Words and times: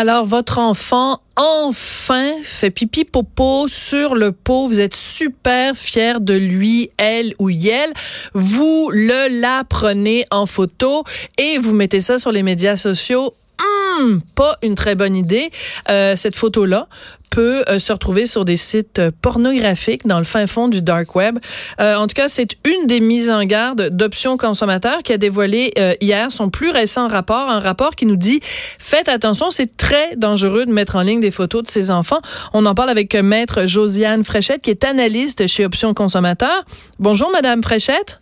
Alors, 0.00 0.26
votre 0.26 0.58
enfant, 0.58 1.22
enfin, 1.34 2.30
fait 2.44 2.70
pipi 2.70 3.04
popo 3.04 3.66
sur 3.66 4.14
le 4.14 4.30
pot. 4.30 4.68
Vous 4.68 4.78
êtes 4.78 4.94
super 4.94 5.74
fier 5.74 6.20
de 6.20 6.34
lui, 6.34 6.92
elle 6.98 7.34
ou 7.40 7.48
yel. 7.50 7.92
Vous 8.32 8.90
le 8.92 9.40
la 9.40 9.64
prenez 9.68 10.24
en 10.30 10.46
photo 10.46 11.02
et 11.36 11.58
vous 11.58 11.74
mettez 11.74 11.98
ça 11.98 12.16
sur 12.20 12.30
les 12.30 12.44
médias 12.44 12.76
sociaux. 12.76 13.34
Hum, 13.60 14.20
pas 14.36 14.54
une 14.62 14.76
très 14.76 14.94
bonne 14.94 15.16
idée. 15.16 15.50
Euh, 15.88 16.14
cette 16.14 16.36
photo-là 16.36 16.86
peut 17.30 17.64
euh, 17.68 17.78
se 17.78 17.92
retrouver 17.92 18.26
sur 18.26 18.44
des 18.44 18.56
sites 18.56 19.00
pornographiques 19.22 20.06
dans 20.06 20.18
le 20.18 20.24
fin 20.24 20.46
fond 20.46 20.68
du 20.68 20.82
dark 20.82 21.14
web. 21.14 21.38
Euh, 21.80 21.96
en 21.96 22.06
tout 22.06 22.14
cas, 22.14 22.28
c'est 22.28 22.56
une 22.64 22.86
des 22.86 23.00
mises 23.00 23.30
en 23.30 23.44
garde 23.44 23.88
d'Options 23.90 24.36
consommateurs 24.36 25.02
qui 25.02 25.12
a 25.12 25.18
dévoilé 25.18 25.72
euh, 25.78 25.94
hier 26.00 26.30
son 26.30 26.50
plus 26.50 26.70
récent 26.70 27.08
rapport, 27.08 27.50
un 27.50 27.60
rapport 27.60 27.96
qui 27.96 28.06
nous 28.06 28.16
dit 28.16 28.40
faites 28.78 29.08
attention, 29.08 29.50
c'est 29.50 29.76
très 29.76 30.16
dangereux 30.16 30.66
de 30.66 30.72
mettre 30.72 30.96
en 30.96 31.02
ligne 31.02 31.20
des 31.20 31.30
photos 31.30 31.62
de 31.62 31.68
ses 31.68 31.90
enfants. 31.90 32.20
On 32.52 32.66
en 32.66 32.74
parle 32.74 32.90
avec 32.90 33.14
euh, 33.14 33.22
maître 33.22 33.66
Josiane 33.66 34.24
Fréchette 34.24 34.62
qui 34.62 34.70
est 34.70 34.84
analyste 34.84 35.46
chez 35.46 35.64
Options 35.64 35.94
consommateurs. 35.94 36.64
Bonjour 36.98 37.30
madame 37.30 37.62
Fréchette. 37.62 38.20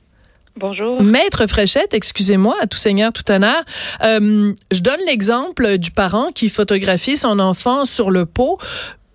Bonjour. 0.59 1.03
Maître 1.03 1.47
Fréchette, 1.47 1.93
excusez-moi, 1.93 2.57
à 2.61 2.67
tout 2.67 2.79
seigneur, 2.79 3.12
tout 3.12 3.31
honneur. 3.31 3.62
Euh, 4.03 4.53
je 4.73 4.81
donne 4.81 5.01
l'exemple 5.07 5.77
du 5.77 5.91
parent 5.91 6.31
qui 6.35 6.48
photographie 6.48 7.17
son 7.17 7.39
enfant 7.39 7.85
sur 7.85 8.11
le 8.11 8.25
pot. 8.25 8.59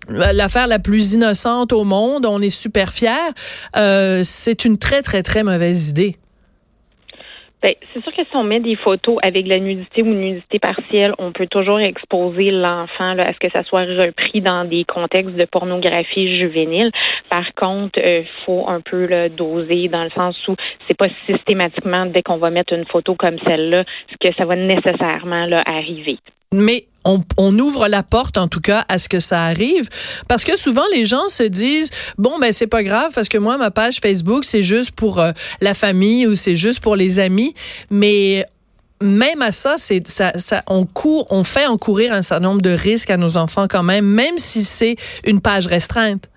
L'affaire 0.08 0.66
la 0.66 0.78
plus 0.78 1.14
innocente 1.14 1.72
au 1.72 1.84
monde, 1.84 2.26
on 2.26 2.40
est 2.40 2.50
super 2.50 2.92
fiers. 2.92 3.32
Euh, 3.76 4.22
c'est 4.24 4.64
une 4.64 4.78
très, 4.78 5.02
très, 5.02 5.22
très 5.22 5.42
mauvaise 5.42 5.90
idée. 5.90 6.16
Ben, 7.62 7.74
c'est 7.94 8.02
sûr 8.02 8.12
que 8.12 8.24
si 8.24 8.36
on 8.36 8.42
met 8.42 8.58
des 8.58 8.74
photos 8.74 9.18
avec 9.22 9.46
la 9.46 9.60
nudité 9.60 10.02
ou 10.02 10.12
nudité 10.12 10.58
partielle, 10.58 11.14
on 11.18 11.30
peut 11.30 11.46
toujours 11.46 11.78
exposer 11.78 12.50
l'enfant 12.50 13.16
à 13.16 13.32
ce 13.32 13.38
que 13.38 13.50
ça 13.54 13.62
soit 13.62 13.84
repris 13.84 14.40
dans 14.40 14.64
des 14.64 14.84
contextes 14.84 15.36
de 15.36 15.44
pornographie 15.44 16.34
juvénile. 16.34 16.90
Par 17.30 17.54
contre, 17.54 18.00
il 18.00 18.26
faut 18.44 18.68
un 18.68 18.80
peu 18.80 19.06
le 19.06 19.28
doser 19.28 19.86
dans 19.86 20.02
le 20.02 20.10
sens 20.10 20.36
où 20.48 20.56
c'est 20.88 20.96
pas 20.96 21.06
systématiquement 21.26 22.06
dès 22.06 22.22
qu'on 22.22 22.38
va 22.38 22.50
mettre 22.50 22.72
une 22.72 22.86
photo 22.86 23.14
comme 23.14 23.38
celle-là 23.46 23.84
que 24.20 24.34
ça 24.36 24.44
va 24.44 24.56
nécessairement 24.56 25.46
là, 25.46 25.62
arriver. 25.64 26.18
Mais 26.52 26.86
on, 27.04 27.22
on, 27.36 27.58
ouvre 27.58 27.88
la 27.88 28.02
porte, 28.02 28.38
en 28.38 28.48
tout 28.48 28.60
cas, 28.60 28.84
à 28.88 28.98
ce 28.98 29.08
que 29.08 29.18
ça 29.18 29.44
arrive. 29.44 29.88
Parce 30.28 30.44
que 30.44 30.56
souvent, 30.56 30.84
les 30.92 31.04
gens 31.04 31.28
se 31.28 31.42
disent, 31.42 31.90
bon, 32.18 32.38
ben, 32.38 32.52
c'est 32.52 32.66
pas 32.66 32.82
grave 32.82 33.12
parce 33.14 33.28
que 33.28 33.38
moi, 33.38 33.56
ma 33.56 33.70
page 33.70 33.98
Facebook, 34.00 34.44
c'est 34.44 34.62
juste 34.62 34.92
pour 34.92 35.20
euh, 35.20 35.32
la 35.60 35.74
famille 35.74 36.26
ou 36.26 36.34
c'est 36.36 36.56
juste 36.56 36.80
pour 36.80 36.96
les 36.96 37.18
amis. 37.18 37.54
Mais 37.90 38.46
même 39.02 39.42
à 39.42 39.52
ça, 39.52 39.74
c'est 39.78 40.06
ça, 40.06 40.32
ça, 40.38 40.62
on 40.68 40.86
court, 40.86 41.26
on 41.30 41.44
fait 41.44 41.66
encourir 41.66 42.12
un 42.12 42.22
certain 42.22 42.44
nombre 42.44 42.62
de 42.62 42.70
risques 42.70 43.10
à 43.10 43.16
nos 43.16 43.36
enfants 43.36 43.66
quand 43.68 43.82
même, 43.82 44.06
même 44.06 44.38
si 44.38 44.62
c'est 44.62 44.96
une 45.24 45.40
page 45.40 45.66
restreinte. 45.66 46.28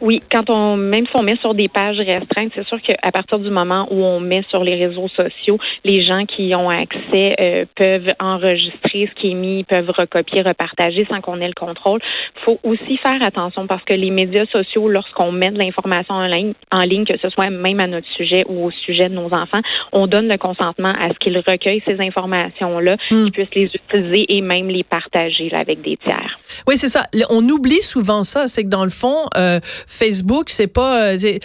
Oui, 0.00 0.20
quand 0.30 0.50
on 0.50 0.76
même 0.76 1.06
si 1.06 1.12
on 1.14 1.22
met 1.22 1.36
sur 1.40 1.54
des 1.54 1.68
pages 1.68 1.98
restreintes, 1.98 2.52
c'est 2.54 2.66
sûr 2.66 2.80
qu'à 2.82 3.10
partir 3.10 3.38
du 3.38 3.50
moment 3.50 3.88
où 3.90 4.04
on 4.04 4.20
met 4.20 4.44
sur 4.50 4.62
les 4.62 4.74
réseaux 4.74 5.08
sociaux, 5.08 5.58
les 5.84 6.02
gens 6.02 6.24
qui 6.26 6.54
ont 6.54 6.68
accès 6.68 7.34
euh, 7.40 7.64
peuvent 7.74 8.12
enregistrer 8.20 9.08
ce 9.10 9.20
qui 9.20 9.30
est 9.30 9.34
mis, 9.34 9.64
peuvent 9.64 9.90
recopier, 9.90 10.42
repartager 10.42 11.06
sans 11.08 11.20
qu'on 11.20 11.40
ait 11.40 11.48
le 11.48 11.54
contrôle. 11.54 12.00
faut 12.44 12.58
aussi 12.62 12.98
faire 12.98 13.22
attention 13.22 13.66
parce 13.66 13.82
que 13.84 13.94
les 13.94 14.10
médias 14.10 14.46
sociaux, 14.46 14.88
lorsqu'on 14.88 15.32
met 15.32 15.50
de 15.50 15.58
l'information 15.58 16.14
en 16.14 16.26
ligne, 16.26 16.52
en 16.70 16.80
ligne, 16.80 17.04
que 17.04 17.18
ce 17.20 17.30
soit 17.30 17.50
même 17.50 17.80
à 17.80 17.86
notre 17.86 18.08
sujet 18.08 18.44
ou 18.48 18.66
au 18.66 18.70
sujet 18.70 19.08
de 19.08 19.14
nos 19.14 19.26
enfants, 19.26 19.60
on 19.92 20.06
donne 20.06 20.28
le 20.28 20.38
consentement 20.38 20.92
à 20.92 21.08
ce 21.08 21.18
qu'ils 21.18 21.38
recueillent 21.38 21.82
ces 21.86 22.00
informations-là, 22.00 22.96
mm. 23.10 23.24
qu'ils 23.24 23.32
puissent 23.32 23.54
les 23.54 23.70
utiliser 23.74 24.36
et 24.36 24.40
même 24.40 24.68
les 24.68 24.84
partager 24.84 25.48
là, 25.50 25.60
avec 25.60 25.80
des 25.80 25.96
tiers. 25.96 26.38
Oui, 26.66 26.76
c'est 26.76 26.88
ça. 26.88 27.04
On 27.30 27.42
oublie 27.48 27.82
souvent 27.82 28.22
ça, 28.22 28.46
c'est 28.46 28.64
que 28.64 28.68
dans 28.68 28.84
le 28.84 28.90
fond, 28.90 29.26
euh, 29.36 29.58
Facebook, 29.86 30.50
c'est 30.50 30.66
pas 30.66 31.18
c'est 31.18 31.40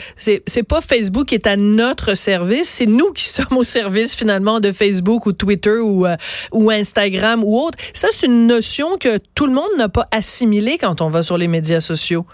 c'est 0.46 0.68
pas 0.68 0.82
Facebook 0.82 1.28
qui 1.28 1.36
est 1.36 1.48
à 1.48 1.56
notre 1.56 2.16
service, 2.16 2.70
c'est 2.70 2.86
nous 2.86 3.12
qui 3.14 3.24
sommes 3.28 3.58
au 3.58 3.64
service 3.64 4.16
finalement 4.16 4.60
de 4.60 4.72
Facebook 4.72 5.26
ou 5.26 5.32
Twitter 5.32 5.78
ou 5.78 6.06
euh, 6.06 6.16
ou 6.52 6.70
Instagram 6.70 7.44
ou 7.44 7.58
autre. 7.58 7.78
Ça 7.94 8.08
c'est 8.12 8.28
une 8.28 8.48
notion 8.48 8.98
que 8.98 9.20
tout 9.36 9.46
le 9.46 9.54
monde 9.54 9.70
n'a 9.78 9.90
pas 9.90 10.06
assimilée 10.12 10.78
quand 10.78 11.02
on 11.02 11.10
va 11.10 11.24
sur 11.24 11.38
les 11.38 11.48
médias 11.48 11.82
sociaux. 11.82 12.26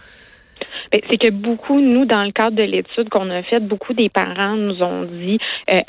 Ben, 0.92 1.02
c'est 1.10 1.18
que 1.18 1.30
beaucoup, 1.32 1.80
nous, 1.80 2.06
dans 2.06 2.24
le 2.24 2.32
cadre 2.32 2.56
de 2.56 2.64
l'étude 2.64 3.10
qu'on 3.10 3.30
a 3.30 3.44
faite, 3.44 3.68
beaucoup 3.68 3.94
des 3.94 4.10
parents 4.10 4.56
nous 4.56 4.82
ont 4.82 5.04
dit 5.04 5.38
euh, 5.70 5.82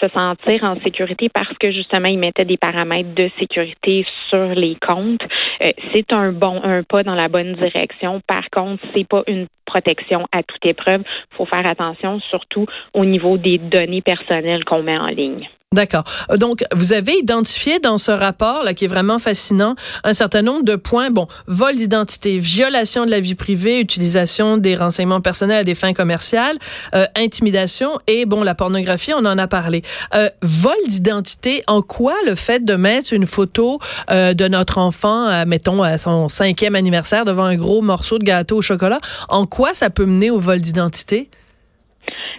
se 0.00 0.08
sentir 0.08 0.64
en 0.64 0.80
sécurité 0.80 1.28
parce 1.28 1.52
que 1.60 1.70
justement, 1.70 2.08
ils 2.08 2.18
mettaient 2.18 2.44
des 2.44 2.56
paramètres 2.56 3.14
de 3.14 3.30
sécurité 3.38 4.06
sur 4.30 4.54
les 4.54 4.76
comptes. 4.86 5.22
Euh, 5.62 5.70
c'est 5.94 6.12
un 6.12 6.32
bon, 6.32 6.60
un 6.62 6.82
pas 6.82 7.02
dans 7.02 7.14
la 7.14 7.28
bonne 7.28 7.54
direction. 7.54 8.20
Par 8.26 8.48
contre, 8.50 8.82
c'est 8.94 9.06
pas 9.06 9.22
une 9.26 9.46
protection 9.68 10.26
à 10.32 10.42
toute 10.42 10.64
épreuve. 10.64 11.02
Il 11.32 11.36
faut 11.36 11.46
faire 11.46 11.66
attention, 11.66 12.20
surtout 12.30 12.66
au 12.94 13.04
niveau 13.04 13.38
des 13.38 13.58
données 13.58 14.02
personnelles 14.02 14.64
qu'on 14.64 14.82
met 14.82 14.98
en 14.98 15.08
ligne. 15.08 15.48
D'accord. 15.74 16.04
Donc, 16.38 16.64
vous 16.72 16.94
avez 16.94 17.12
identifié 17.18 17.78
dans 17.78 17.98
ce 17.98 18.10
rapport, 18.10 18.62
là, 18.62 18.72
qui 18.72 18.86
est 18.86 18.88
vraiment 18.88 19.18
fascinant, 19.18 19.74
un 20.02 20.14
certain 20.14 20.40
nombre 20.40 20.64
de 20.64 20.76
points. 20.76 21.10
Bon, 21.10 21.26
vol 21.46 21.76
d'identité, 21.76 22.38
violation 22.38 23.04
de 23.04 23.10
la 23.10 23.20
vie 23.20 23.34
privée, 23.34 23.78
utilisation 23.78 24.56
des 24.56 24.76
renseignements 24.76 25.20
personnels 25.20 25.58
à 25.58 25.64
des 25.64 25.74
fins 25.74 25.92
commerciales, 25.92 26.56
euh, 26.94 27.04
intimidation 27.16 27.98
et, 28.06 28.24
bon, 28.24 28.42
la 28.44 28.54
pornographie, 28.54 29.12
on 29.12 29.26
en 29.26 29.36
a 29.36 29.46
parlé. 29.46 29.82
Euh, 30.14 30.30
vol 30.40 30.72
d'identité, 30.86 31.62
en 31.66 31.82
quoi 31.82 32.14
le 32.26 32.34
fait 32.34 32.64
de 32.64 32.74
mettre 32.74 33.12
une 33.12 33.26
photo 33.26 33.78
euh, 34.10 34.32
de 34.32 34.48
notre 34.48 34.78
enfant, 34.78 35.44
mettons, 35.44 35.82
à 35.82 35.98
son 35.98 36.30
cinquième 36.30 36.76
anniversaire 36.76 37.26
devant 37.26 37.44
un 37.44 37.56
gros 37.56 37.82
morceau 37.82 38.18
de 38.18 38.24
gâteau 38.24 38.56
au 38.56 38.62
chocolat, 38.62 39.00
en 39.28 39.44
quoi 39.44 39.57
ça 39.74 39.90
peut 39.90 40.06
mener 40.06 40.30
au 40.30 40.38
vol 40.38 40.60
d'identité? 40.60 41.28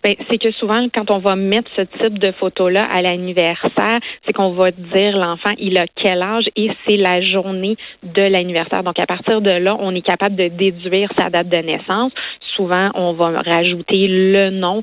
Ben, 0.04 0.16
c'est 0.30 0.38
que 0.38 0.52
souvent, 0.52 0.86
quand 0.94 1.12
on 1.12 1.20
va 1.20 1.36
mettre 1.36 1.70
ce 1.76 1.82
type 1.82 2.20
de 2.20 2.32
photo-là 2.32 2.82
à 2.84 3.02
l'anniversaire, 3.02 4.00
c'est 4.26 4.34
qu'on 4.34 4.52
va 4.52 4.72
dire 4.72 5.18
l'enfant, 5.18 5.52
il 5.58 5.78
a 5.78 5.86
quel 5.96 6.22
âge 6.22 6.46
et 6.56 6.70
c'est 6.88 6.98
la 6.98 7.22
journée 7.22 7.78
de 8.04 8.22
l'anniversaire. 8.22 8.84
Donc, 8.84 9.00
à 9.00 9.06
partir 9.06 9.42
de 9.42 9.52
là, 9.52 9.76
on 9.80 9.94
est 9.96 10.02
capable 10.02 10.36
de 10.36 10.48
déduire 10.48 11.12
sa 11.18 11.30
date 11.30 11.50
de 11.50 11.58
naissance. 11.58 12.12
Souvent, 12.56 12.90
on 12.96 13.14
va 13.14 13.32
rajouter 13.46 14.08
le 14.08 14.50
nom. 14.50 14.82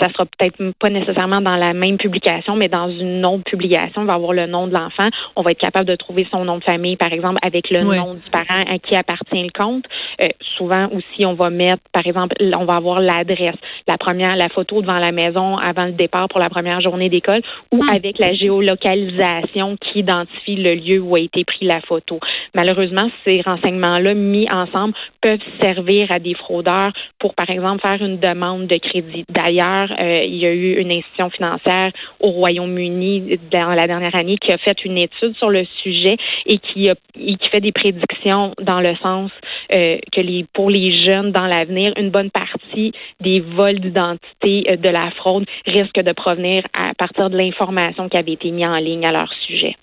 Ça 0.00 0.08
sera 0.08 0.24
peut-être 0.24 0.56
pas 0.78 0.90
nécessairement 0.90 1.40
dans 1.40 1.56
la 1.56 1.72
même 1.72 1.96
publication, 1.96 2.56
mais 2.56 2.68
dans 2.68 2.88
une 2.88 3.24
autre 3.24 3.44
publication, 3.44 4.02
on 4.02 4.04
va 4.04 4.14
avoir 4.14 4.32
le 4.32 4.46
nom 4.46 4.66
de 4.66 4.74
l'enfant. 4.74 5.08
On 5.36 5.42
va 5.42 5.52
être 5.52 5.60
capable 5.60 5.86
de 5.86 5.96
trouver 5.96 6.26
son 6.30 6.44
nom 6.44 6.58
de 6.58 6.64
famille, 6.64 6.96
par 6.96 7.12
exemple, 7.12 7.38
avec 7.44 7.70
le 7.70 7.84
oui. 7.84 7.96
nom 7.96 8.14
du 8.14 8.30
parent 8.30 8.64
à 8.68 8.78
qui 8.78 8.96
appartient 8.96 9.42
le 9.42 9.52
compte. 9.58 9.84
Euh, 10.20 10.28
souvent 10.56 10.88
aussi, 10.92 11.26
on 11.26 11.32
va 11.32 11.50
mettre, 11.50 11.82
par 11.92 12.06
exemple, 12.06 12.36
on 12.40 12.64
va 12.64 12.74
avoir 12.74 13.00
l'adresse, 13.00 13.56
la 13.86 13.96
première, 13.96 14.33
la 14.36 14.48
photo 14.48 14.82
devant 14.82 14.98
la 14.98 15.12
maison 15.12 15.56
avant 15.56 15.86
le 15.86 15.92
départ 15.92 16.28
pour 16.28 16.40
la 16.40 16.48
première 16.48 16.80
journée 16.80 17.08
d'école 17.08 17.42
ou 17.72 17.82
mmh. 17.82 17.88
avec 17.88 18.18
la 18.18 18.34
géolocalisation 18.34 19.76
qui 19.76 20.00
identifie 20.00 20.56
le 20.56 20.74
lieu 20.74 21.00
où 21.00 21.16
a 21.16 21.20
été 21.20 21.44
prise 21.44 21.68
la 21.68 21.80
photo. 21.80 22.20
Malheureusement, 22.54 23.10
ces 23.26 23.40
renseignements-là 23.40 24.14
mis 24.14 24.46
ensemble 24.50 24.94
peuvent 25.20 25.38
servir 25.60 26.10
à 26.10 26.18
des 26.18 26.34
fraudeurs 26.34 26.92
pour, 27.18 27.34
par 27.34 27.48
exemple, 27.50 27.86
faire 27.86 28.02
une 28.02 28.18
demande 28.18 28.66
de 28.66 28.76
crédit. 28.76 29.24
D'ailleurs, 29.28 29.90
euh, 30.02 30.24
il 30.24 30.36
y 30.36 30.46
a 30.46 30.52
eu 30.52 30.74
une 30.80 30.90
institution 30.90 31.30
financière 31.30 31.90
au 32.20 32.30
Royaume-Uni 32.30 33.38
dans 33.50 33.70
la 33.70 33.86
dernière 33.86 34.14
année 34.14 34.36
qui 34.38 34.52
a 34.52 34.58
fait 34.58 34.84
une 34.84 34.98
étude 34.98 35.36
sur 35.36 35.50
le 35.50 35.64
sujet 35.82 36.16
et 36.46 36.58
qui, 36.58 36.90
a, 36.90 36.94
et 37.18 37.36
qui 37.36 37.48
fait 37.50 37.60
des 37.60 37.72
prédictions 37.72 38.54
dans 38.60 38.80
le 38.80 38.94
sens 38.96 39.30
euh, 39.72 39.98
que 40.12 40.20
les, 40.20 40.44
pour 40.52 40.70
les 40.70 41.04
jeunes 41.04 41.32
dans 41.32 41.46
l'avenir, 41.46 41.92
une 41.96 42.10
bonne 42.10 42.30
partie 42.30 42.92
des 43.20 43.40
vols 43.40 43.80
d'identité 43.80 44.23
euh, 44.46 44.76
de 44.76 44.88
la 44.88 45.10
fraude 45.12 45.46
risque 45.66 46.00
de 46.00 46.12
provenir 46.12 46.64
à 46.72 46.94
partir 46.94 47.30
de 47.30 47.36
l'information 47.36 48.08
qui 48.08 48.16
avait 48.16 48.32
été 48.32 48.50
mise 48.50 48.66
en 48.66 48.76
ligne 48.76 49.06
à 49.06 49.12
leur 49.12 49.32
sujet. 49.46 49.76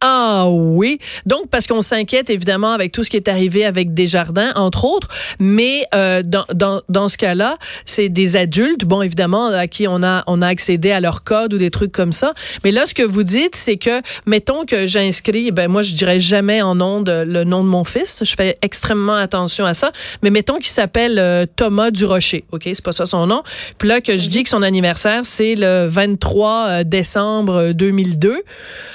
Ah 0.00 0.46
oui. 0.48 0.98
Donc, 1.24 1.48
parce 1.50 1.66
qu'on 1.66 1.82
s'inquiète 1.82 2.30
évidemment 2.30 2.72
avec 2.72 2.92
tout 2.92 3.04
ce 3.04 3.10
qui 3.10 3.16
est 3.16 3.28
arrivé 3.28 3.64
avec 3.64 3.94
Desjardins, 3.94 4.52
entre 4.54 4.84
autres, 4.84 5.08
mais 5.38 5.86
euh, 5.94 6.22
dans, 6.24 6.44
dans, 6.52 6.82
dans 6.88 7.08
ce 7.08 7.16
cas-là, 7.16 7.56
c'est 7.84 8.08
des 8.08 8.36
adultes, 8.36 8.84
bon, 8.84 9.02
évidemment, 9.02 9.46
à 9.46 9.66
qui 9.66 9.88
on 9.88 10.02
a, 10.02 10.24
on 10.26 10.42
a 10.42 10.46
accédé 10.46 10.90
à 10.90 11.00
leur 11.00 11.24
code 11.24 11.54
ou 11.54 11.58
des 11.58 11.70
trucs 11.70 11.92
comme 11.92 12.12
ça. 12.12 12.32
Mais 12.64 12.70
là, 12.70 12.86
ce 12.86 12.94
que 12.94 13.02
vous 13.02 13.22
dites, 13.22 13.56
c'est 13.56 13.76
que, 13.76 14.00
mettons 14.26 14.64
que 14.64 14.86
j'inscris, 14.86 15.50
ben 15.50 15.68
moi, 15.68 15.82
je 15.82 15.94
dirais 15.94 16.20
jamais 16.20 16.62
en 16.62 16.74
nom 16.74 17.00
de, 17.00 17.24
le 17.26 17.44
nom 17.44 17.62
de 17.62 17.68
mon 17.68 17.84
fils. 17.84 18.22
Je 18.24 18.34
fais 18.34 18.58
extrêmement 18.62 19.16
attention 19.16 19.64
à 19.64 19.74
ça. 19.74 19.92
Mais 20.22 20.30
mettons 20.30 20.56
qu'il 20.56 20.66
s'appelle 20.66 21.18
euh, 21.18 21.46
Thomas 21.56 21.90
Durocher, 21.90 22.44
OK? 22.52 22.62
C'est 22.64 22.84
pas 22.84 22.92
ça 22.92 23.06
son 23.06 23.26
nom. 23.26 23.42
Puis 23.78 23.88
là, 23.88 24.00
que 24.00 24.16
je 24.16 24.28
dis 24.28 24.42
que 24.44 24.50
son 24.50 24.62
anniversaire, 24.62 25.22
c'est 25.24 25.54
le 25.54 25.86
23 25.86 26.66
euh, 26.68 26.84
décembre 26.84 27.72
2002. 27.72 28.42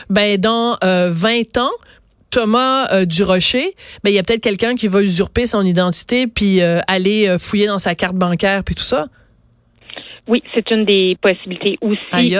Ben, 0.10 0.38
dans... 0.38 0.78
20 1.10 1.58
ans, 1.58 1.72
Thomas 2.32 2.88
euh, 2.92 3.06
Durocher, 3.06 3.76
ben 4.04 4.10
il 4.10 4.16
y 4.16 4.20
a 4.20 4.24
peut-être 4.24 4.42
quelqu'un 4.42 4.74
qui 4.76 4.88
va 4.88 5.02
usurper 5.04 5.46
son 5.46 5.66
identité 5.66 6.28
puis 6.28 6.62
euh, 6.62 6.80
aller 6.88 7.28
euh, 7.28 7.38
fouiller 7.38 7.68
dans 7.68 7.78
sa 7.78 7.94
carte 7.94 8.16
bancaire 8.16 8.64
puis 8.64 8.74
tout 8.74 8.84
ça. 8.84 9.08
Oui, 10.28 10.42
c'est 10.54 10.70
une 10.72 10.86
des 10.86 11.18
possibilités. 11.20 11.78
Aussi, 11.82 12.36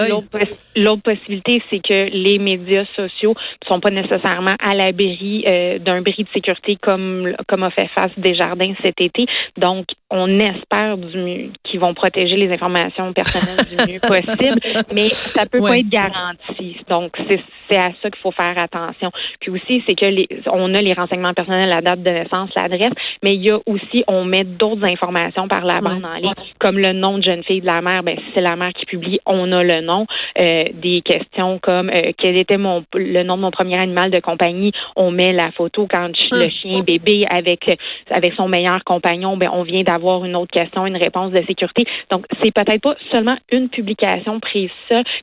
l'autre 0.76 1.02
possibilité, 1.02 1.60
c'est 1.68 1.80
que 1.80 2.10
les 2.10 2.38
médias 2.38 2.86
sociaux 2.94 3.34
ne 3.34 3.68
sont 3.68 3.80
pas 3.80 3.90
nécessairement 3.90 4.54
à 4.60 4.74
l'abri 4.74 5.44
euh, 5.46 5.78
d'un 5.78 6.00
bris 6.00 6.22
de 6.22 6.28
sécurité 6.32 6.78
comme 6.80 7.34
comme 7.48 7.64
a 7.64 7.70
fait 7.70 7.88
face 7.94 8.12
Desjardins 8.16 8.72
cet 8.82 9.00
été. 9.00 9.26
Donc, 9.58 9.86
on 10.10 10.38
espère 10.38 10.96
du 10.96 11.50
qu'ils 11.64 11.80
vont 11.80 11.92
protéger 11.92 12.36
les 12.36 12.50
informations 12.52 13.12
personnelles 13.12 13.66
du 13.66 13.92
mieux 13.92 14.00
possible, 14.08 14.60
mais 14.94 15.08
ça 15.08 15.44
peut 15.46 15.60
pas 15.60 15.78
être 15.78 15.90
garanti. 15.90 16.76
Donc, 16.88 17.12
c'est 17.28 17.40
à 17.76 17.90
ça 18.02 18.10
qu'il 18.10 18.20
faut 18.22 18.32
faire 18.32 18.54
attention. 18.56 19.10
Puis 19.40 19.50
aussi, 19.50 19.82
c'est 19.86 19.94
que 19.94 20.06
les, 20.06 20.28
on 20.46 20.74
a 20.74 20.82
les 20.82 20.92
renseignements 20.92 21.34
personnels, 21.34 21.68
la 21.68 21.80
date 21.80 22.02
de 22.02 22.10
naissance, 22.10 22.50
l'adresse, 22.56 22.92
mais 23.22 23.34
il 23.34 23.42
y 23.42 23.50
a 23.50 23.58
aussi, 23.66 24.04
on 24.08 24.24
met 24.24 24.44
d'autres 24.44 24.86
informations 24.86 25.48
par 25.48 25.64
la 25.64 25.80
bande 25.80 26.04
en 26.04 26.14
ligne, 26.14 26.34
comme 26.58 26.78
le 26.78 26.92
nom 26.92 27.18
de 27.18 27.22
jeune 27.22 27.44
fille 27.44 27.60
de 27.60 27.66
la 27.66 27.80
mère. 27.80 28.02
Ben, 28.02 28.16
si 28.16 28.24
c'est 28.34 28.40
la 28.40 28.56
mère 28.56 28.72
qui 28.72 28.86
publie, 28.86 29.20
on 29.26 29.50
a 29.52 29.62
le 29.62 29.80
nom. 29.80 30.06
Euh, 30.38 30.64
des 30.74 31.02
questions 31.02 31.58
comme 31.58 31.90
euh, 31.90 32.12
quel 32.16 32.36
était 32.38 32.56
mon 32.56 32.84
le 32.94 33.22
nom 33.22 33.36
de 33.36 33.42
mon 33.42 33.50
premier 33.50 33.78
animal 33.78 34.10
de 34.10 34.18
compagnie. 34.20 34.72
On 34.96 35.10
met 35.10 35.32
la 35.32 35.50
photo 35.52 35.86
quand 35.90 36.08
le 36.30 36.44
hum. 36.44 36.50
chien 36.50 36.80
bébé 36.80 37.24
avec 37.28 37.64
avec 38.10 38.32
son 38.34 38.48
meilleur 38.48 38.82
compagnon. 38.84 39.36
Ben 39.36 39.50
on 39.52 39.62
vient 39.62 39.82
d'avoir 39.82 40.24
une 40.24 40.36
autre 40.36 40.50
question, 40.50 40.86
une 40.86 40.96
réponse 40.96 41.32
de 41.32 41.44
sécurité. 41.46 41.84
Donc 42.10 42.24
c'est 42.42 42.52
peut-être 42.52 42.80
pas 42.80 42.96
seulement 43.12 43.36
une 43.50 43.68
publication 43.68 44.40
prise 44.40 44.70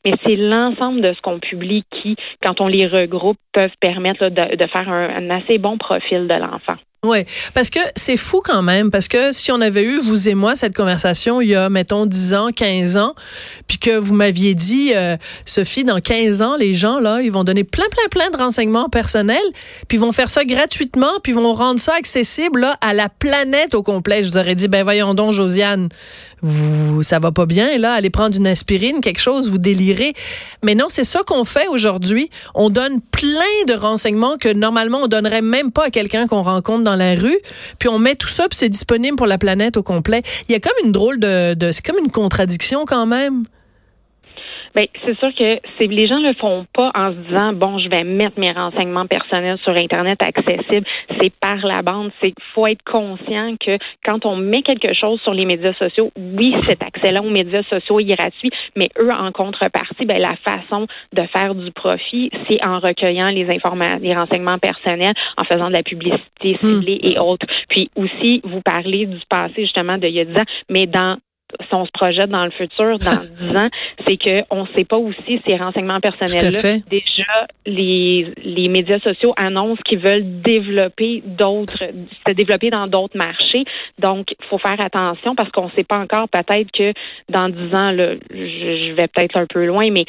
mais 0.05 0.11
c'est 0.25 0.35
l'ensemble 0.35 1.01
de 1.01 1.13
ce 1.13 1.21
qu'on 1.21 1.39
publie 1.39 1.83
qui, 1.91 2.15
quand 2.41 2.61
on 2.61 2.67
les 2.67 2.87
regroupe, 2.87 3.37
peuvent 3.53 3.75
permettre 3.79 4.29
de, 4.29 4.67
faire 4.67 4.89
un 4.89 5.29
assez 5.29 5.57
bon 5.57 5.77
profil 5.77 6.27
de 6.27 6.35
l'enfant. 6.35 6.77
Oui, 7.05 7.19
parce 7.53 7.69
que 7.69 7.79
c'est 7.95 8.17
fou 8.17 8.41
quand 8.43 8.61
même, 8.61 8.91
parce 8.91 9.07
que 9.07 9.31
si 9.31 9.53
on 9.53 9.61
avait 9.61 9.83
eu, 9.83 9.99
vous 9.99 10.27
et 10.27 10.35
moi, 10.35 10.57
cette 10.57 10.75
conversation 10.75 11.39
il 11.39 11.47
y 11.47 11.55
a, 11.55 11.69
mettons, 11.69 12.05
10 12.05 12.33
ans, 12.33 12.49
15 12.53 12.97
ans, 12.97 13.15
puis 13.67 13.77
que 13.77 13.97
vous 13.97 14.13
m'aviez 14.13 14.53
dit, 14.53 14.91
euh, 14.93 15.15
Sophie, 15.45 15.85
dans 15.85 16.01
15 16.01 16.41
ans, 16.41 16.57
les 16.57 16.73
gens, 16.73 16.99
là, 16.99 17.21
ils 17.21 17.31
vont 17.31 17.45
donner 17.45 17.63
plein, 17.63 17.85
plein, 17.89 18.09
plein 18.11 18.29
de 18.31 18.43
renseignements 18.43 18.89
personnels, 18.89 19.37
puis 19.87 19.97
vont 19.97 20.11
faire 20.11 20.29
ça 20.29 20.43
gratuitement, 20.43 21.21
puis 21.23 21.31
vont 21.31 21.53
rendre 21.53 21.79
ça 21.79 21.93
accessible 21.97 22.59
là, 22.59 22.77
à 22.81 22.93
la 22.93 23.07
planète 23.07 23.75
au 23.75 23.81
complet. 23.81 24.21
Je 24.25 24.31
vous 24.31 24.37
aurais 24.37 24.55
dit, 24.55 24.67
ben 24.67 24.83
voyons 24.83 25.13
donc, 25.13 25.31
Josiane, 25.31 25.87
vous, 26.41 27.03
ça 27.03 27.19
va 27.19 27.31
pas 27.31 27.45
bien, 27.45 27.77
là, 27.77 27.93
allez 27.93 28.09
prendre 28.09 28.35
une 28.35 28.47
aspirine, 28.47 29.01
quelque 29.01 29.19
chose, 29.19 29.49
vous 29.49 29.57
délirez. 29.57 30.13
Mais 30.63 30.75
non, 30.75 30.85
c'est 30.89 31.03
ça 31.03 31.21
qu'on 31.25 31.43
fait 31.43 31.67
aujourd'hui. 31.67 32.29
On 32.55 32.69
donne 32.69 33.01
plein 33.01 33.65
de 33.67 33.73
renseignements 33.73 34.37
que 34.37 34.51
normalement 34.51 34.99
on 35.03 35.07
donnerait 35.07 35.41
même 35.41 35.71
pas 35.71 35.85
à 35.85 35.89
quelqu'un 35.89 36.27
qu'on 36.27 36.43
rencontre 36.43 36.83
dans 36.83 36.88
la 36.95 37.15
rue. 37.15 37.37
Puis 37.77 37.89
on 37.89 37.99
met 37.99 38.15
tout 38.15 38.27
ça, 38.27 38.47
puis 38.47 38.57
c'est 38.57 38.69
disponible 38.69 39.17
pour 39.17 39.27
la 39.27 39.37
planète 39.37 39.77
au 39.77 39.83
complet. 39.83 40.21
Il 40.47 40.51
y 40.51 40.55
a 40.55 40.59
comme 40.59 40.85
une 40.85 40.91
drôle 40.91 41.19
de, 41.19 41.53
de 41.53 41.71
c'est 41.71 41.85
comme 41.85 41.97
une 41.97 42.11
contradiction 42.11 42.85
quand 42.85 43.05
même. 43.05 43.45
Bien, 44.75 44.85
c'est 45.05 45.17
sûr 45.17 45.33
que 45.33 45.85
les 45.85 46.07
gens 46.07 46.19
le 46.19 46.33
font 46.33 46.65
pas 46.73 46.91
en 46.93 47.09
se 47.09 47.13
disant 47.13 47.53
bon, 47.53 47.79
je 47.79 47.89
vais 47.89 48.03
mettre 48.03 48.39
mes 48.39 48.51
renseignements 48.51 49.07
personnels 49.07 49.57
sur 49.63 49.75
Internet 49.75 50.21
accessibles. 50.21 50.85
C'est 51.19 51.37
par 51.39 51.57
la 51.65 51.81
bande. 51.81 52.11
C'est 52.21 52.33
faut 52.53 52.67
être 52.67 52.83
conscient 52.83 53.55
que 53.59 53.77
quand 54.05 54.25
on 54.25 54.35
met 54.35 54.61
quelque 54.61 54.93
chose 54.93 55.19
sur 55.21 55.33
les 55.33 55.45
médias 55.45 55.73
sociaux, 55.73 56.11
oui, 56.17 56.55
cet 56.61 56.83
accès-là 56.83 57.21
aux 57.21 57.29
médias 57.29 57.63
sociaux 57.63 57.99
est 57.99 58.05
gratuit, 58.05 58.51
mais 58.75 58.89
eux, 58.99 59.11
en 59.11 59.31
contrepartie, 59.31 60.05
ben, 60.05 60.19
la 60.19 60.35
façon 60.37 60.87
de 61.13 61.23
faire 61.33 61.55
du 61.55 61.71
profit, 61.71 62.29
c'est 62.49 62.65
en 62.65 62.79
recueillant 62.79 63.29
les 63.29 63.49
informations, 63.49 63.99
les 64.01 64.15
renseignements 64.15 64.57
personnels, 64.57 65.13
en 65.37 65.43
faisant 65.45 65.67
de 65.67 65.73
la 65.73 65.83
publicité 65.83 66.57
ciblée 66.61 66.99
et 67.03 67.19
autres. 67.19 67.45
Puis 67.69 67.89
aussi, 67.95 68.41
vous 68.43 68.61
parlez 68.61 69.05
du 69.05 69.19
passé 69.29 69.53
justement 69.63 69.97
de 69.97 70.07
il 70.09 70.15
y 70.15 70.19
a 70.19 70.25
10 70.25 70.39
ans, 70.39 70.45
mais 70.69 70.85
dans 70.85 71.17
si 71.59 71.75
on 71.75 71.85
se 71.85 71.91
projette 71.91 72.29
dans 72.29 72.45
le 72.45 72.51
futur, 72.51 72.97
dans 72.99 73.21
dix 73.39 73.55
ans, 73.55 73.69
c'est 74.05 74.17
qu'on 74.17 74.63
ne 74.63 74.67
sait 74.75 74.85
pas 74.85 74.97
aussi 74.97 75.41
ces 75.45 75.55
renseignements 75.55 75.99
personnels-là. 75.99 76.79
Déjà, 76.89 77.47
les, 77.65 78.31
les 78.43 78.67
médias 78.67 78.99
sociaux 78.99 79.33
annoncent 79.37 79.81
qu'ils 79.85 79.99
veulent 79.99 80.41
développer 80.41 81.23
d'autres, 81.25 81.83
se 82.27 82.33
développer 82.33 82.69
dans 82.69 82.85
d'autres 82.85 83.17
marchés. 83.17 83.65
Donc, 83.99 84.31
il 84.31 84.45
faut 84.49 84.57
faire 84.57 84.79
attention 84.79 85.35
parce 85.35 85.51
qu'on 85.51 85.65
ne 85.65 85.71
sait 85.71 85.83
pas 85.83 85.97
encore 85.97 86.27
peut-être 86.29 86.71
que 86.71 86.93
dans 87.29 87.49
dix 87.49 87.75
ans, 87.75 87.91
là, 87.91 88.13
je, 88.31 88.93
vais 88.93 89.07
peut-être 89.07 89.37
un 89.37 89.45
peu 89.45 89.65
loin, 89.65 89.89
mais 89.91 90.05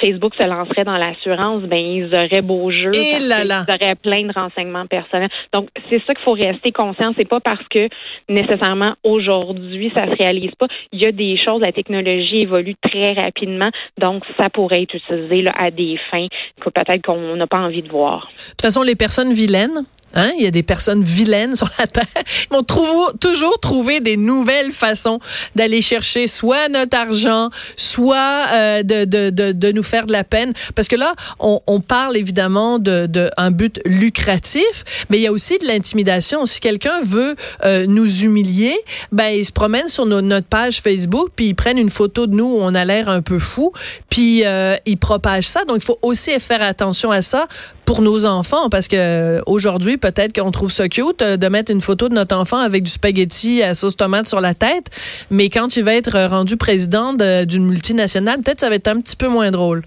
Facebook 0.00 0.34
se 0.38 0.46
lancerait 0.46 0.84
dans 0.84 0.96
l'assurance, 0.96 1.62
ben 1.62 1.78
ils 1.78 2.14
auraient 2.14 2.42
beau 2.42 2.70
jeu, 2.70 2.90
Et 2.94 3.16
ils 3.18 3.64
auraient 3.68 3.94
plein 3.94 4.22
de 4.22 4.32
renseignements 4.32 4.86
personnels. 4.86 5.30
Donc, 5.52 5.68
c'est 5.88 6.00
ça 6.06 6.14
qu'il 6.14 6.24
faut 6.24 6.32
rester 6.32 6.72
conscient. 6.72 7.12
C'est 7.18 7.28
pas 7.28 7.40
parce 7.40 7.66
que 7.68 7.88
nécessairement 8.28 8.94
aujourd'hui 9.02 9.92
ça 9.94 10.04
se 10.04 10.16
réalise 10.16 10.50
il 10.92 11.00
y 11.00 11.06
a 11.06 11.12
des 11.12 11.36
choses, 11.36 11.60
la 11.60 11.72
technologie 11.72 12.42
évolue 12.42 12.74
très 12.80 13.12
rapidement, 13.12 13.70
donc 13.98 14.24
ça 14.38 14.50
pourrait 14.50 14.82
être 14.82 14.94
utilisé 14.94 15.44
à 15.56 15.70
des 15.70 15.98
fins 16.10 16.28
que 16.60 16.70
peut-être 16.70 17.02
qu'on 17.02 17.36
n'a 17.36 17.46
pas 17.46 17.58
envie 17.58 17.82
de 17.82 17.88
voir. 17.88 18.30
De 18.34 18.50
toute 18.50 18.62
façon, 18.62 18.82
les 18.82 18.96
personnes 18.96 19.32
vilaines, 19.32 19.84
Hein? 20.14 20.32
Il 20.38 20.42
y 20.42 20.46
a 20.46 20.50
des 20.50 20.62
personnes 20.62 21.02
vilaines 21.02 21.56
sur 21.56 21.68
la 21.78 21.86
terre. 21.86 22.04
Ils 22.50 22.56
vont 22.56 22.62
toujours 22.62 23.60
trouver 23.60 24.00
des 24.00 24.16
nouvelles 24.16 24.72
façons 24.72 25.20
d'aller 25.54 25.82
chercher 25.82 26.26
soit 26.26 26.68
notre 26.68 26.96
argent, 26.96 27.50
soit 27.76 28.46
euh, 28.52 28.82
de, 28.82 29.04
de, 29.04 29.30
de, 29.30 29.52
de, 29.52 29.72
nous 29.72 29.82
faire 29.82 30.06
de 30.06 30.12
la 30.12 30.24
peine. 30.24 30.52
Parce 30.74 30.88
que 30.88 30.96
là, 30.96 31.14
on, 31.38 31.60
on 31.66 31.80
parle 31.80 32.16
évidemment 32.16 32.78
de, 32.78 33.06
de 33.06 33.30
but 33.50 33.80
lucratif, 33.84 35.06
mais 35.10 35.18
il 35.18 35.22
y 35.22 35.26
a 35.26 35.32
aussi 35.32 35.58
de 35.58 35.66
l'intimidation. 35.66 36.46
Si 36.46 36.60
quelqu'un 36.60 37.00
veut 37.02 37.36
euh, 37.64 37.86
nous 37.86 38.22
humilier, 38.22 38.76
ben 39.12 39.28
il 39.28 39.44
se 39.44 39.52
promène 39.52 39.88
sur 39.88 40.06
notre 40.06 40.46
page 40.46 40.80
Facebook, 40.80 41.30
puis 41.34 41.48
ils 41.48 41.54
prennent 41.54 41.78
une 41.78 41.90
photo 41.90 42.26
de 42.26 42.34
nous 42.34 42.44
où 42.44 42.58
on 42.60 42.74
a 42.74 42.84
l'air 42.84 43.08
un 43.08 43.22
peu 43.22 43.38
fou, 43.38 43.72
puis 44.08 44.44
euh, 44.44 44.76
ils 44.86 44.98
propagent 44.98 45.48
ça. 45.48 45.64
Donc 45.64 45.78
il 45.78 45.84
faut 45.84 45.98
aussi 46.02 46.38
faire 46.40 46.62
attention 46.62 47.10
à 47.10 47.22
ça 47.22 47.46
pour 47.90 48.02
nos 48.02 48.24
enfants 48.24 48.70
parce 48.70 48.86
que 48.86 48.94
euh, 48.96 49.40
aujourd'hui 49.46 49.96
peut-être 49.96 50.32
qu'on 50.32 50.52
trouve 50.52 50.70
ça 50.70 50.88
cute 50.88 51.22
euh, 51.22 51.36
de 51.36 51.48
mettre 51.48 51.72
une 51.72 51.80
photo 51.80 52.08
de 52.08 52.14
notre 52.14 52.36
enfant 52.36 52.58
avec 52.58 52.84
du 52.84 52.90
spaghetti 52.90 53.64
à 53.64 53.74
sauce 53.74 53.96
tomate 53.96 54.28
sur 54.28 54.40
la 54.40 54.54
tête, 54.54 54.90
mais 55.28 55.48
quand 55.50 55.66
tu 55.66 55.82
vas 55.82 55.96
être 55.96 56.28
rendu 56.28 56.56
président 56.56 57.14
d'une 57.14 57.66
multinationale, 57.66 58.42
peut-être 58.42 58.60
ça 58.60 58.68
va 58.68 58.76
être 58.76 58.86
un 58.86 59.00
petit 59.00 59.16
peu 59.16 59.26
moins 59.26 59.50
drôle. 59.50 59.82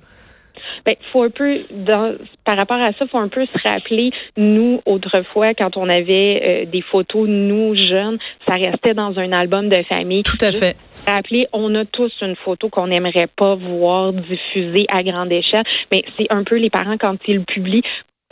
Ben, 0.86 0.96
faut 1.12 1.24
un 1.24 1.30
peu, 1.30 1.60
dans, 1.72 2.16
par 2.44 2.58
rapport 2.58 2.78
à 2.78 2.92
ça, 2.94 3.08
faut 3.08 3.18
un 3.18 3.30
peu 3.30 3.46
se 3.46 3.68
rappeler, 3.68 4.12
nous, 4.36 4.82
autrefois, 4.86 5.54
quand 5.54 5.78
on 5.78 5.88
avait 5.88 6.42
euh, 6.44 6.66
des 6.66 6.82
photos, 6.82 7.28
nous, 7.28 7.76
jeunes, 7.76 8.18
ça 8.48 8.56
restait 8.56 8.94
dans 8.94 9.18
un 9.18 9.32
album 9.32 9.70
de 9.70 9.82
famille. 9.84 10.24
Tout 10.24 10.38
à 10.42 10.52
fait. 10.52 10.76
Rappeler, 11.08 11.48
on 11.54 11.74
a 11.76 11.86
tous 11.86 12.12
une 12.22 12.36
photo 12.36 12.70
qu'on 12.70 12.88
n'aimerait 12.88 13.28
pas 13.28 13.56
voir 13.56 14.14
diffusée 14.14 14.86
à 14.90 15.04
grande 15.04 15.32
échelle, 15.32 15.64
mais 15.92 16.04
c'est 16.18 16.28
un 16.30 16.44
peu 16.44 16.58
les 16.58 16.70
parents, 16.70 16.98
quand 16.98 17.16
ils 17.28 17.36
le 17.36 17.44
publient, 17.44 17.84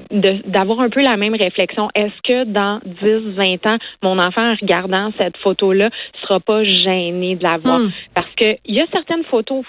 d'avoir 0.10 0.80
un 0.80 0.90
peu 0.90 1.02
la 1.02 1.18
même 1.18 1.36
réflexion. 1.36 1.90
Est-ce 1.96 2.22
que 2.24 2.44
dans 2.46 2.80
10, 2.86 3.36
20 3.36 3.68
ans, 3.68 3.78
mon 4.02 4.20
enfant, 4.20 4.52
en 4.52 4.56
regardant 4.60 5.12
cette 5.20 5.38
photo-là, 5.38 5.90
sera 6.22 6.40
pas 6.40 6.64
gêné 6.64 7.36
de 7.36 7.44
la 7.44 7.58
voir? 7.58 7.80
Hmm. 7.80 7.90
Parce 8.14 8.34
que 8.36 8.56
il 8.66 8.76
y 8.76 8.82
a 8.82 8.86
certaines 8.92 9.24
photos, 9.26 9.64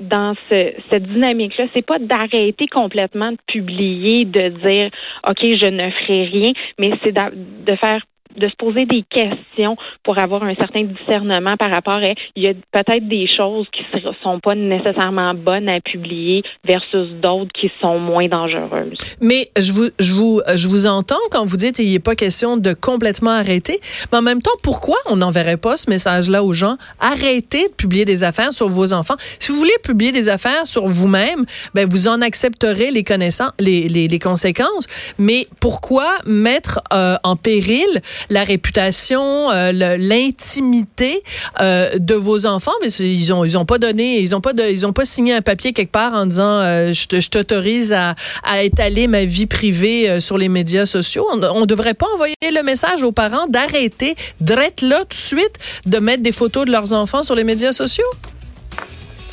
dans 0.00 0.34
cette 0.50 1.02
dynamique-là, 1.02 1.66
c'est 1.74 1.86
pas 1.86 1.98
d'arrêter 1.98 2.66
complètement 2.66 3.32
de 3.32 3.38
publier, 3.46 4.24
de 4.24 4.48
dire 4.48 4.90
OK, 5.28 5.40
je 5.42 5.68
ne 5.68 5.90
ferai 5.90 6.24
rien, 6.24 6.52
mais 6.78 6.92
c'est 7.02 7.12
de 7.12 7.76
faire 7.76 8.02
de 8.36 8.48
se 8.48 8.54
poser 8.56 8.84
des 8.86 9.04
questions 9.08 9.76
pour 10.02 10.18
avoir 10.18 10.42
un 10.42 10.54
certain 10.54 10.82
discernement 10.82 11.56
par 11.56 11.70
rapport 11.70 11.98
à 11.98 12.12
il 12.36 12.42
y 12.42 12.48
a 12.48 12.54
peut-être 12.72 13.08
des 13.08 13.26
choses 13.26 13.66
qui 13.72 13.82
sont 14.22 14.40
pas 14.40 14.54
nécessairement 14.54 15.34
bonnes 15.34 15.68
à 15.68 15.80
publier 15.80 16.42
versus 16.64 17.08
d'autres 17.22 17.52
qui 17.52 17.70
sont 17.80 17.98
moins 17.98 18.28
dangereuses. 18.28 18.96
Mais 19.20 19.48
je 19.58 19.72
vous 19.72 19.88
je 19.98 20.12
vous 20.12 20.40
je 20.56 20.68
vous 20.68 20.86
entends 20.86 21.16
quand 21.30 21.44
vous 21.44 21.56
dites 21.56 21.78
il 21.78 21.92
n'est 21.92 21.98
pas 21.98 22.14
question 22.14 22.56
de 22.56 22.72
complètement 22.72 23.30
arrêter, 23.30 23.80
mais 24.10 24.18
en 24.18 24.22
même 24.22 24.40
temps 24.40 24.50
pourquoi 24.62 24.96
on 25.06 25.16
n'enverrait 25.16 25.56
pas 25.56 25.76
ce 25.76 25.90
message-là 25.90 26.42
aux 26.44 26.54
gens? 26.54 26.76
Arrêtez 27.00 27.68
de 27.68 27.74
publier 27.74 28.04
des 28.04 28.24
affaires 28.24 28.52
sur 28.52 28.68
vos 28.68 28.92
enfants. 28.92 29.16
Si 29.38 29.52
vous 29.52 29.58
voulez 29.58 29.72
publier 29.82 30.12
des 30.12 30.28
affaires 30.28 30.66
sur 30.66 30.86
vous-même, 30.86 31.44
ben 31.74 31.88
vous 31.88 32.08
en 32.08 32.20
accepterez 32.20 32.90
les 32.90 33.04
connaissances 33.04 33.52
les, 33.58 33.88
les, 33.88 34.08
les 34.08 34.18
conséquences, 34.18 34.86
mais 35.18 35.46
pourquoi 35.60 36.06
mettre 36.26 36.80
euh, 36.92 37.16
en 37.22 37.36
péril 37.36 37.86
la 38.30 38.44
réputation, 38.44 39.50
euh, 39.50 39.72
l'intimité 39.98 41.22
euh, 41.60 41.90
de 41.98 42.14
vos 42.14 42.46
enfants, 42.46 42.72
mais 42.82 42.88
ils 42.88 43.32
ont 43.32 43.44
ils 43.44 43.56
ont 43.58 43.64
pas 43.64 43.78
donné, 43.78 44.20
ils 44.20 44.34
ont 44.34 44.40
pas 44.40 44.52
de, 44.52 44.62
ils 44.62 44.86
ont 44.86 44.92
pas 44.92 45.04
signé 45.04 45.34
un 45.34 45.42
papier 45.42 45.72
quelque 45.72 45.92
part 45.92 46.14
en 46.14 46.26
disant 46.26 46.60
euh, 46.60 46.92
je 46.92 47.28
t'autorise 47.28 47.92
à, 47.92 48.14
à 48.44 48.62
étaler 48.62 49.06
ma 49.06 49.24
vie 49.24 49.46
privée 49.46 50.20
sur 50.20 50.38
les 50.38 50.48
médias 50.48 50.86
sociaux. 50.86 51.26
On, 51.30 51.60
ne 51.60 51.66
devrait 51.66 51.94
pas 51.94 52.06
envoyer 52.14 52.34
le 52.42 52.62
message 52.62 53.02
aux 53.02 53.12
parents 53.12 53.46
d'arrêter 53.48 54.16
d'être 54.40 54.82
là 54.82 55.00
tout 55.00 55.08
de 55.08 55.14
suite 55.14 55.58
de 55.86 55.98
mettre 55.98 56.22
des 56.22 56.32
photos 56.32 56.66
de 56.66 56.72
leurs 56.72 56.92
enfants 56.92 57.22
sur 57.22 57.34
les 57.34 57.44
médias 57.44 57.72
sociaux? 57.72 58.04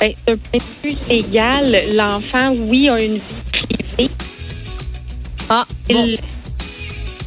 Ben, 0.00 0.14
d'un 0.26 0.36
point 0.36 0.60
de 0.60 0.88
vue 0.88 0.96
légal, 1.08 1.78
l'enfant, 1.94 2.54
oui, 2.56 2.88
a 2.88 3.02
une 3.02 3.14
vie 3.16 3.20
privée. 3.52 4.10
Ah, 5.50 5.66
bon. 5.88 6.14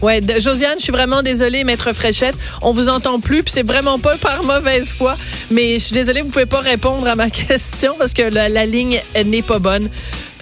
Ouais, 0.04 0.20
Josiane, 0.38 0.80
je 0.80 0.84
suis 0.84 0.92
vraiment 0.92 1.24
désolée, 1.24 1.64
maître 1.64 1.94
Fréchette. 1.94 2.36
On 2.62 2.74
vous 2.74 2.90
entend 2.90 3.22
plus, 3.22 3.42
puis 3.42 3.54
c'est 3.54 3.66
vraiment 3.66 4.00
pas 4.00 4.18
par 4.18 4.44
mauvaise 4.44 4.92
foi. 4.92 5.16
Mais 5.50 5.76
je 5.76 5.86
suis 5.86 5.94
désolée, 5.94 6.22
vous 6.22 6.28
pouvez 6.28 6.46
pas 6.46 6.60
répondre 6.60 7.08
à 7.08 7.16
ma 7.16 7.30
question 7.30 7.96
parce 7.98 8.12
que 8.12 8.24
la, 8.24 8.50
la 8.50 8.66
ligne 8.66 9.00
n'est 9.16 9.42
pas 9.42 9.60
bonne 9.60 9.88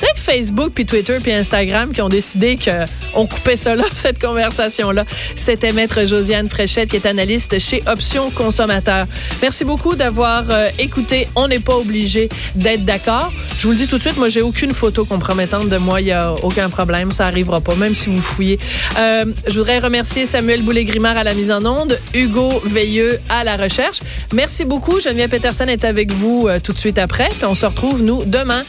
peut-être 0.01 0.17
Facebook, 0.17 0.71
puis 0.73 0.85
Twitter, 0.85 1.17
puis 1.21 1.31
Instagram 1.31 1.93
qui 1.93 2.01
ont 2.01 2.09
décidé 2.09 2.57
qu'on 2.57 3.27
coupait 3.27 3.55
là, 3.65 3.83
cette 3.93 4.19
conversation-là. 4.19 5.05
C'était 5.35 5.71
Maître 5.71 6.07
Josiane 6.07 6.49
Fréchette, 6.49 6.89
qui 6.89 6.95
est 6.95 7.05
analyste 7.05 7.59
chez 7.59 7.83
Options 7.85 8.31
Consommateurs. 8.31 9.05
Merci 9.41 9.63
beaucoup 9.63 9.95
d'avoir 9.95 10.45
euh, 10.49 10.69
écouté. 10.79 11.27
On 11.35 11.47
n'est 11.47 11.59
pas 11.59 11.75
obligé 11.75 12.29
d'être 12.55 12.83
d'accord. 12.83 13.31
Je 13.59 13.67
vous 13.67 13.73
le 13.73 13.77
dis 13.77 13.87
tout 13.87 13.97
de 13.97 14.01
suite, 14.01 14.17
moi, 14.17 14.29
j'ai 14.29 14.41
aucune 14.41 14.73
photo 14.73 15.05
compromettante 15.05 15.69
de 15.69 15.77
moi. 15.77 16.01
Il 16.01 16.05
n'y 16.05 16.11
a 16.11 16.33
aucun 16.33 16.69
problème. 16.69 17.11
Ça 17.11 17.27
arrivera 17.27 17.61
pas, 17.61 17.75
même 17.75 17.93
si 17.93 18.09
vous 18.09 18.21
fouillez. 18.21 18.57
Euh, 18.97 19.25
je 19.47 19.57
voudrais 19.59 19.79
remercier 19.79 20.25
Samuel 20.25 20.63
Boulay-Grimard 20.63 21.17
à 21.17 21.23
la 21.23 21.35
mise 21.35 21.51
en 21.51 21.63
onde, 21.63 21.99
Hugo 22.15 22.61
Veilleux 22.65 23.19
à 23.29 23.43
la 23.43 23.55
recherche. 23.55 23.99
Merci 24.33 24.65
beaucoup. 24.65 24.99
Geneviève 24.99 25.29
Peterson 25.29 25.65
est 25.65 25.85
avec 25.85 26.11
vous 26.11 26.47
euh, 26.47 26.59
tout 26.59 26.73
de 26.73 26.79
suite 26.79 26.97
après. 26.97 27.27
Puis 27.27 27.45
on 27.45 27.55
se 27.55 27.67
retrouve, 27.67 28.01
nous, 28.01 28.23
demain 28.25 28.63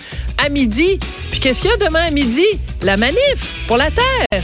à 0.44 0.48
midi. 0.48 0.98
Puis 1.30 1.40
qu'est-ce 1.40 1.62
qu'il 1.62 1.70
y 1.70 1.74
a 1.74 1.76
demain 1.76 2.02
à 2.06 2.10
midi? 2.10 2.44
La 2.82 2.96
manif 2.96 3.56
pour 3.66 3.76
la 3.76 3.90
Terre. 3.90 4.42